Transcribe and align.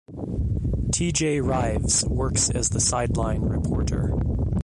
T. 0.91 1.11
J. 1.11 1.41
Rives 1.41 2.03
works 2.05 2.49
as 2.49 2.69
the 2.69 2.79
sideline 2.79 3.41
reporter. 3.43 4.11